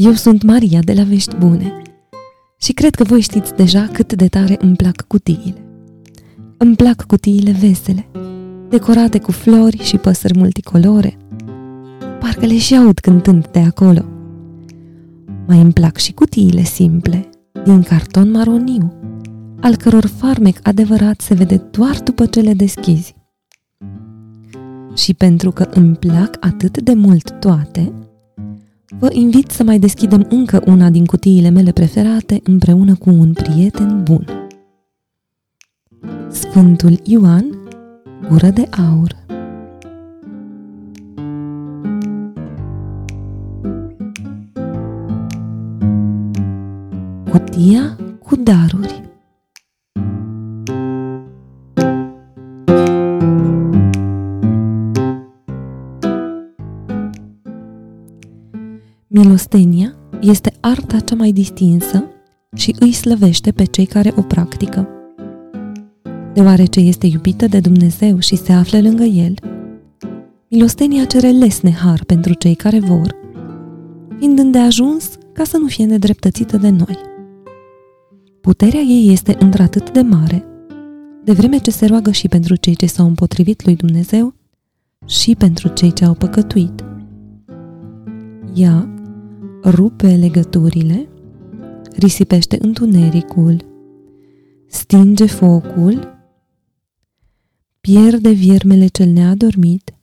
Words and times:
Eu 0.00 0.12
sunt 0.12 0.42
Maria 0.42 0.80
de 0.80 0.92
la 0.92 1.02
Vești 1.02 1.36
Bune 1.36 1.82
și 2.58 2.72
cred 2.72 2.94
că 2.94 3.04
voi 3.04 3.20
știți 3.20 3.54
deja 3.54 3.88
cât 3.92 4.12
de 4.12 4.28
tare 4.28 4.56
îmi 4.60 4.76
plac 4.76 5.00
cutiile. 5.06 5.64
Îmi 6.56 6.76
plac 6.76 7.02
cutiile 7.02 7.50
vesele, 7.50 8.08
decorate 8.68 9.18
cu 9.18 9.32
flori 9.32 9.82
și 9.82 9.96
păsări 9.96 10.38
multicolore. 10.38 11.16
Parcă 12.20 12.46
le 12.46 12.58
și 12.58 12.76
aud 12.76 12.98
cântând 12.98 13.46
de 13.46 13.58
acolo. 13.58 14.04
Mai 15.46 15.60
îmi 15.60 15.72
plac 15.72 15.96
și 15.96 16.12
cutiile 16.12 16.62
simple, 16.62 17.28
din 17.64 17.82
carton 17.82 18.30
maroniu, 18.30 18.92
al 19.60 19.76
căror 19.76 20.06
farmec 20.06 20.58
adevărat 20.62 21.20
se 21.20 21.34
vede 21.34 21.56
doar 21.70 22.00
după 22.04 22.26
ce 22.26 22.40
le 22.40 22.54
deschizi. 22.54 23.14
Și 24.94 25.14
pentru 25.14 25.50
că 25.50 25.68
îmi 25.70 25.96
plac 25.96 26.36
atât 26.40 26.80
de 26.80 26.94
mult 26.94 27.30
toate, 27.30 27.92
vă 28.88 29.08
invit 29.12 29.50
să 29.50 29.62
mai 29.62 29.78
deschidem 29.78 30.26
încă 30.28 30.62
una 30.66 30.90
din 30.90 31.04
cutiile 31.04 31.48
mele 31.48 31.72
preferate 31.72 32.40
împreună 32.44 32.94
cu 32.94 33.10
un 33.10 33.32
prieten 33.32 34.02
bun. 34.02 34.26
Sfântul 36.30 37.00
Ioan, 37.04 37.44
gură 38.28 38.48
de 38.48 38.68
aur. 38.70 39.16
Cutia 47.30 47.96
cu 48.22 48.36
daruri 48.36 49.07
Milostenia 59.10 59.94
este 60.20 60.52
arta 60.60 61.00
cea 61.00 61.14
mai 61.14 61.32
distinsă 61.32 62.04
și 62.56 62.76
îi 62.78 62.92
slăvește 62.92 63.52
pe 63.52 63.64
cei 63.64 63.86
care 63.86 64.12
o 64.16 64.22
practică. 64.22 64.88
Deoarece 66.34 66.80
este 66.80 67.06
iubită 67.06 67.46
de 67.46 67.60
Dumnezeu 67.60 68.18
și 68.18 68.36
se 68.36 68.52
află 68.52 68.80
lângă 68.80 69.02
El, 69.02 69.34
milostenia 70.50 71.04
cere 71.04 71.30
lesne 71.30 71.70
har 71.70 72.04
pentru 72.04 72.32
cei 72.32 72.54
care 72.54 72.80
vor, 72.80 73.14
fiind 74.18 74.38
îndeajuns 74.38 75.10
ca 75.32 75.44
să 75.44 75.56
nu 75.56 75.66
fie 75.66 75.84
nedreptățită 75.84 76.56
de 76.56 76.68
noi. 76.68 76.98
Puterea 78.40 78.80
ei 78.80 79.12
este 79.12 79.36
într-atât 79.38 79.90
de 79.90 80.00
mare, 80.00 80.44
de 81.24 81.32
vreme 81.32 81.58
ce 81.58 81.70
se 81.70 81.86
roagă 81.86 82.10
și 82.10 82.28
pentru 82.28 82.56
cei 82.56 82.74
ce 82.74 82.86
s-au 82.86 83.06
împotrivit 83.06 83.64
lui 83.64 83.76
Dumnezeu 83.76 84.34
și 85.06 85.34
pentru 85.34 85.68
cei 85.68 85.92
ce 85.92 86.04
au 86.04 86.14
păcătuit. 86.14 86.84
Ea 88.54 88.88
rupe 89.64 90.16
legăturile, 90.16 91.08
risipește 91.96 92.58
întunericul, 92.60 93.64
stinge 94.66 95.26
focul, 95.26 96.16
pierde 97.80 98.30
viermele 98.30 98.86
cel 98.86 99.08
neadormit, 99.08 99.94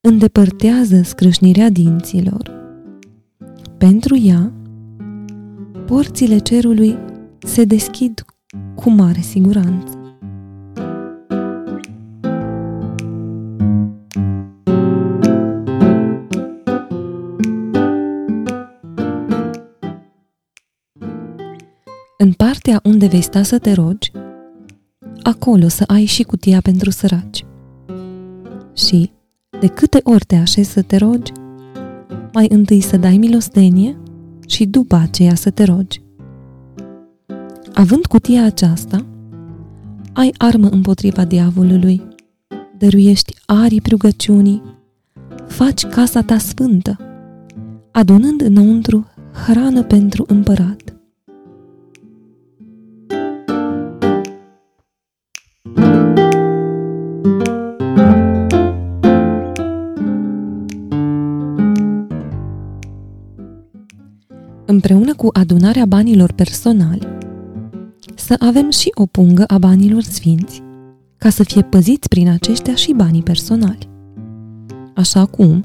îndepărtează 0.00 1.02
scrâșnirea 1.02 1.68
dinților. 1.68 2.50
Pentru 3.78 4.16
ea, 4.16 4.52
porțile 5.86 6.38
cerului 6.38 6.96
se 7.38 7.64
deschid 7.64 8.24
cu 8.74 8.90
mare 8.90 9.20
siguranță. 9.20 9.99
În 22.22 22.32
partea 22.32 22.80
unde 22.84 23.06
vei 23.06 23.20
sta 23.20 23.42
să 23.42 23.58
te 23.58 23.72
rogi, 23.72 24.12
acolo 25.22 25.68
să 25.68 25.84
ai 25.86 26.04
și 26.04 26.22
cutia 26.22 26.60
pentru 26.60 26.90
săraci. 26.90 27.44
Și, 28.74 29.12
de 29.60 29.66
câte 29.66 30.00
ori 30.02 30.24
te 30.24 30.36
așezi 30.36 30.70
să 30.70 30.82
te 30.82 30.96
rogi, 30.96 31.32
mai 32.32 32.46
întâi 32.50 32.80
să 32.80 32.96
dai 32.96 33.16
milostenie 33.16 33.98
și 34.46 34.66
după 34.66 34.94
aceea 34.96 35.34
să 35.34 35.50
te 35.50 35.64
rogi. 35.64 36.02
Având 37.74 38.06
cutia 38.06 38.44
aceasta, 38.44 39.06
ai 40.12 40.34
armă 40.38 40.68
împotriva 40.68 41.24
diavolului, 41.24 42.02
dăruiești 42.78 43.34
arii 43.46 43.82
rugăciunii, 43.88 44.62
faci 45.46 45.86
casa 45.86 46.22
ta 46.22 46.38
sfântă, 46.38 46.96
adunând 47.90 48.40
înăuntru 48.40 49.06
hrană 49.46 49.82
pentru 49.82 50.24
împărat. 50.28 50.99
Împreună 64.70 65.14
cu 65.14 65.28
adunarea 65.32 65.86
banilor 65.86 66.32
personali, 66.32 67.08
să 68.14 68.34
avem 68.38 68.70
și 68.70 68.90
o 68.94 69.06
pungă 69.06 69.44
a 69.46 69.58
banilor 69.58 70.02
sfinți, 70.02 70.62
ca 71.18 71.28
să 71.28 71.42
fie 71.42 71.62
păziți 71.62 72.08
prin 72.08 72.28
aceștia 72.28 72.74
și 72.74 72.92
banii 72.92 73.22
personali. 73.22 73.88
Așa 74.94 75.24
cum, 75.24 75.64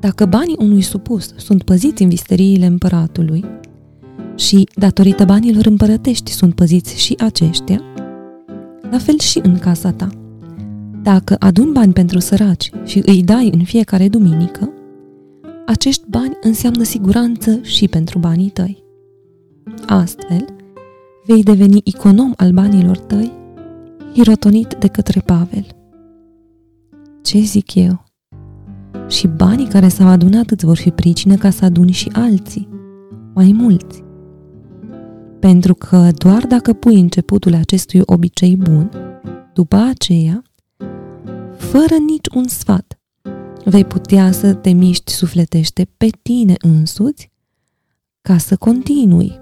dacă 0.00 0.26
banii 0.26 0.56
unui 0.58 0.82
supus 0.82 1.32
sunt 1.36 1.62
păziți 1.62 2.02
în 2.02 2.08
visteriile 2.08 2.66
împăratului 2.66 3.44
și, 4.36 4.68
datorită 4.74 5.24
banilor 5.24 5.66
împărătești, 5.66 6.30
sunt 6.30 6.54
păziți 6.54 7.00
și 7.00 7.14
aceștia, 7.18 7.80
la 8.90 8.98
fel 8.98 9.18
și 9.18 9.40
în 9.42 9.58
casa 9.58 9.90
ta. 9.90 10.08
Dacă 11.02 11.36
adun 11.38 11.72
bani 11.72 11.92
pentru 11.92 12.18
săraci 12.18 12.70
și 12.84 13.02
îi 13.06 13.22
dai 13.22 13.50
în 13.54 13.64
fiecare 13.64 14.08
duminică, 14.08 14.70
acești 15.66 16.04
bani 16.08 16.36
înseamnă 16.40 16.82
siguranță 16.82 17.58
și 17.62 17.88
pentru 17.88 18.18
banii 18.18 18.50
tăi. 18.50 18.84
Astfel, 19.86 20.44
vei 21.24 21.42
deveni 21.42 21.80
econom 21.84 22.32
al 22.36 22.50
banilor 22.52 22.98
tăi, 22.98 23.32
hirotonit 24.14 24.74
de 24.78 24.86
către 24.86 25.20
Pavel. 25.20 25.66
Ce 27.22 27.38
zic 27.38 27.74
eu? 27.74 28.04
Și 29.08 29.26
banii 29.26 29.66
care 29.66 29.88
s-au 29.88 30.06
adunat 30.06 30.50
îți 30.50 30.64
vor 30.64 30.76
fi 30.76 30.90
pricină 30.90 31.34
ca 31.34 31.50
să 31.50 31.64
aduni 31.64 31.90
și 31.90 32.10
alții, 32.12 32.68
mai 33.34 33.52
mulți. 33.54 34.04
Pentru 35.40 35.74
că 35.74 36.10
doar 36.18 36.46
dacă 36.46 36.72
pui 36.72 37.00
începutul 37.00 37.54
acestui 37.54 38.00
obicei 38.04 38.56
bun, 38.56 38.90
după 39.54 39.76
aceea, 39.76 40.42
fără 41.56 41.94
nici 42.06 42.26
un 42.34 42.44
sfat, 42.44 42.85
vei 43.68 43.84
putea 43.84 44.32
să 44.32 44.54
te 44.54 44.70
miști 44.70 45.12
sufletește 45.12 45.88
pe 45.96 46.08
tine 46.22 46.54
însuți 46.58 47.30
ca 48.22 48.38
să 48.38 48.56
continui. 48.56 49.40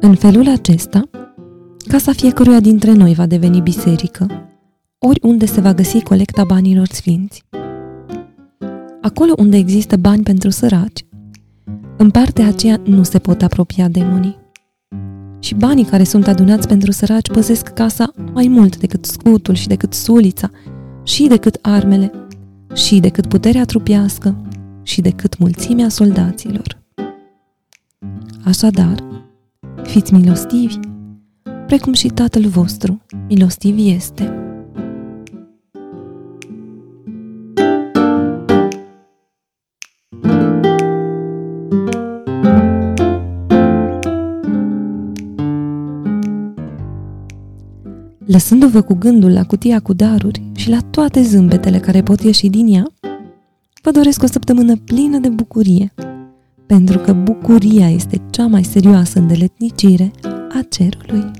În 0.00 0.14
felul 0.14 0.48
acesta, 0.48 1.02
casa 1.88 2.12
fiecăruia 2.12 2.60
dintre 2.60 2.92
noi 2.92 3.14
va 3.14 3.26
deveni 3.26 3.60
biserică, 3.60 4.26
oriunde 4.98 5.46
se 5.46 5.60
va 5.60 5.74
găsi 5.74 6.02
colecta 6.02 6.44
banilor 6.44 6.86
sfinți. 6.86 7.49
Acolo 9.00 9.32
unde 9.38 9.56
există 9.56 9.96
bani 9.96 10.22
pentru 10.22 10.50
săraci, 10.50 11.04
în 11.96 12.10
partea 12.10 12.46
aceea 12.46 12.80
nu 12.84 13.02
se 13.02 13.18
pot 13.18 13.42
apropia 13.42 13.88
demonii. 13.88 14.38
Și 15.38 15.54
banii 15.54 15.84
care 15.84 16.04
sunt 16.04 16.26
adunați 16.26 16.68
pentru 16.68 16.90
săraci 16.90 17.28
păzesc 17.28 17.68
casa 17.68 18.12
mai 18.32 18.48
mult 18.48 18.76
decât 18.76 19.04
scutul 19.04 19.54
și 19.54 19.66
decât 19.66 19.92
sulița, 19.92 20.50
și 21.02 21.26
decât 21.26 21.58
armele, 21.62 22.12
și 22.74 23.00
decât 23.00 23.26
puterea 23.26 23.64
trupească, 23.64 24.36
și 24.82 25.00
decât 25.00 25.38
mulțimea 25.38 25.88
soldaților. 25.88 26.78
Așadar, 28.44 29.04
fiți 29.82 30.14
milostivi, 30.14 30.78
precum 31.66 31.92
și 31.92 32.08
Tatăl 32.08 32.46
vostru 32.46 33.02
milostiv 33.28 33.74
este. 33.78 34.39
Lăsându-vă 48.32 48.80
cu 48.80 48.94
gândul 48.94 49.32
la 49.32 49.44
cutia 49.44 49.80
cu 49.80 49.92
daruri 49.92 50.42
și 50.54 50.68
la 50.70 50.78
toate 50.90 51.22
zâmbetele 51.22 51.78
care 51.78 52.02
pot 52.02 52.20
ieși 52.20 52.48
din 52.48 52.74
ea, 52.74 52.86
vă 53.82 53.90
doresc 53.90 54.22
o 54.22 54.26
săptămână 54.26 54.76
plină 54.76 55.18
de 55.18 55.28
bucurie, 55.28 55.92
pentru 56.66 56.98
că 56.98 57.12
bucuria 57.12 57.90
este 57.90 58.20
cea 58.30 58.46
mai 58.46 58.64
serioasă 58.64 59.18
îndeletnicire 59.18 60.10
a 60.22 60.60
cerului. 60.68 61.39